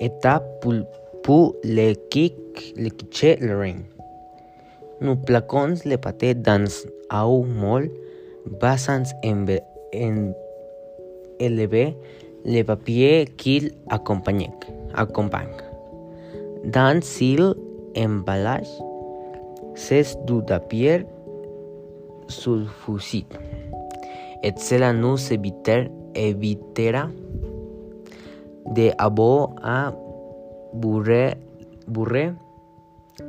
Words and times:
eta 0.00 0.40
pu 0.60 1.38
le 1.64 1.94
kik 2.10 2.74
le 2.76 2.90
quiche 2.90 3.38
le 3.40 3.56
rein. 3.58 3.80
Nu 5.00 5.16
placons 5.16 5.84
le 5.84 5.96
pate 5.96 6.34
dans 6.42 6.70
au 7.10 7.42
mol 7.44 7.90
basans 8.60 9.10
en, 9.24 9.46
en 9.94 10.32
eleve 11.40 11.94
le 12.44 12.62
papier 12.62 13.26
qu'il 13.36 13.72
accompagne. 13.88 14.50
accompagne. 14.94 15.56
Dans 16.64 17.02
sil 17.02 17.54
emballage 17.96 18.70
ses 19.74 20.16
du 20.26 20.42
papier 20.42 21.06
sulfusit. 22.28 23.26
Et 24.42 24.52
cela 24.56 24.92
nous 24.92 25.32
éviter, 25.32 25.88
évitera 26.14 27.08
de 28.66 28.92
abo 28.98 29.54
a 29.62 29.92
burre, 30.72 31.36
burre, 31.86 32.34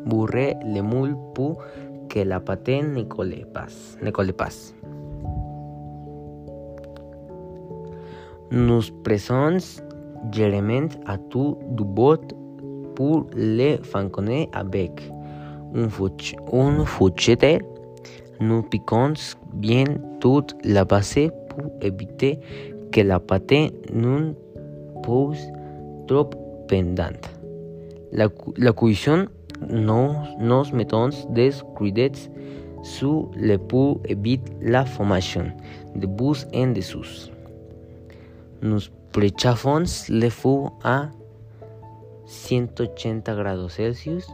burre 0.05 0.53
le 0.63 0.81
mul 0.81 1.15
pu 1.33 1.55
que 2.09 2.23
la 2.23 2.39
paten 2.39 2.93
Nicole 2.93 3.45
Paz. 3.53 3.97
Nicole 4.01 4.33
Paz. 4.33 4.73
Nous 8.51 8.83
presons 9.03 9.57
gerement 10.31 10.89
a 11.07 11.17
tu 11.17 11.55
du 11.71 11.83
bot 11.83 12.21
pour 12.95 13.25
le 13.35 13.77
fanconner 13.81 14.49
avec 14.53 15.11
un, 15.73 15.89
fuch, 15.89 16.35
un 16.51 16.85
fuchete. 16.85 17.61
Nous 18.39 18.61
piquons 18.61 19.13
bien 19.53 19.85
toute 20.19 20.55
la 20.63 20.85
base 20.85 21.29
pour 21.49 21.71
éviter 21.81 22.39
que 22.91 23.01
la 23.01 23.19
pâte 23.19 23.73
ne 23.91 24.33
pose 25.03 25.39
trop 26.07 26.29
pendante. 26.67 27.29
La, 28.11 28.27
la 28.57 28.73
cuisson 28.73 29.27
nos, 29.69 30.15
nos 30.39 30.71
mettons 30.73 31.09
des 31.29 31.51
crudettes 31.75 32.29
sous 32.83 33.29
le 33.35 33.57
pour 33.57 34.01
éviter 34.05 34.51
la 34.61 34.85
formation 34.85 35.45
de 35.95 36.05
bus 36.05 36.45
en 36.53 36.67
dessous. 36.67 37.29
Nous 38.61 38.81
prechafons 39.11 39.83
le 40.09 40.29
fou 40.29 40.69
a 40.83 41.09
180 42.25 43.35
grados 43.35 43.73
Celsius 43.73 44.27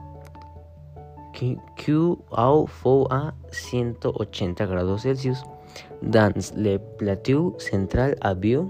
Q 1.33 2.15
au 2.31 2.65
fou 2.67 3.07
a 3.09 3.33
180 3.51 4.65
grados 4.65 5.01
Celsius 5.01 5.43
dans 6.01 6.33
le 6.55 6.77
plateau 6.97 7.55
central 7.59 8.15
avió 8.21 8.67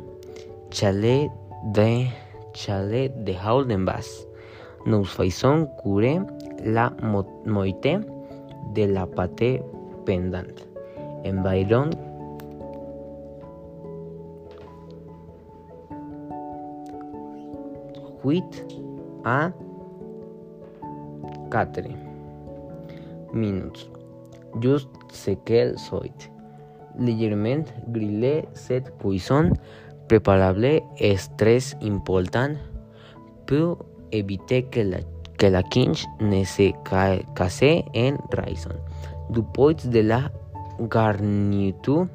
chalet 0.72 1.30
de 1.64 2.06
chalet 2.54 3.12
de 3.24 3.34
Howden 3.34 3.86
Bass. 3.86 4.28
Nous 4.86 5.04
faisons 5.04 5.68
curer 5.82 6.20
la 6.64 6.92
moite 7.02 7.28
de 8.76 8.84
la 8.86 9.06
pâte 9.06 9.62
pendante. 10.06 10.68
Environ 11.26 11.90
huit 18.24 18.66
a 19.26 19.52
4 21.52 21.82
minutes. 23.34 23.90
Just 24.62 24.90
ce 25.12 25.32
qu'elle 25.46 25.78
soit. 25.78 26.32
Légèrement 26.98 27.64
grillé 27.88 28.46
cette 28.54 28.98
cuisson 28.98 29.52
préparable 30.10 30.82
est 30.98 31.38
très 31.38 31.60
important 31.84 32.56
pour 33.46 33.86
éviter 34.12 34.64
que 34.64 34.82
la, 34.82 34.98
que 35.38 35.46
la 35.46 35.64
ne 36.20 36.44
se 36.44 36.72
casse 36.84 37.64
en 37.64 38.18
raison. 38.34 38.76
Du 39.30 39.44
point 39.44 39.76
de 39.86 40.00
la 40.02 40.32
garniture, 40.80 42.08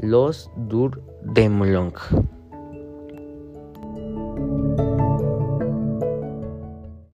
los 0.00 0.50
dur 0.56 0.90
de. 1.22 2.31